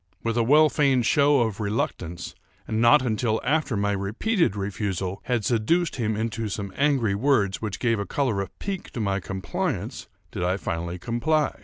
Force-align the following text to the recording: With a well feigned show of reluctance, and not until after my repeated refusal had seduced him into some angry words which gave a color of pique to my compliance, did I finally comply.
With 0.23 0.35
a 0.35 0.41
well 0.41 0.67
feigned 0.67 1.05
show 1.05 1.41
of 1.41 1.59
reluctance, 1.59 2.33
and 2.67 2.81
not 2.81 3.03
until 3.03 3.39
after 3.43 3.77
my 3.77 3.91
repeated 3.91 4.55
refusal 4.55 5.21
had 5.25 5.45
seduced 5.45 5.97
him 5.97 6.15
into 6.17 6.49
some 6.49 6.73
angry 6.75 7.13
words 7.13 7.61
which 7.61 7.77
gave 7.77 7.99
a 7.99 8.07
color 8.07 8.41
of 8.41 8.57
pique 8.57 8.89
to 8.93 8.99
my 8.99 9.19
compliance, 9.19 10.07
did 10.31 10.41
I 10.41 10.57
finally 10.57 10.97
comply. 10.97 11.59